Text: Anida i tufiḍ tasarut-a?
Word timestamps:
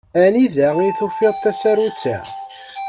Anida 0.23 0.67
i 0.89 0.91
tufiḍ 0.97 1.35
tasarut-a? 1.43 2.17